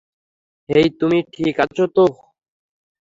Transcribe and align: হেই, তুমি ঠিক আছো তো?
হেই, 0.69 0.87
তুমি 0.99 1.17
ঠিক 1.33 1.55
আছো 1.59 1.83
তো? 1.95 2.05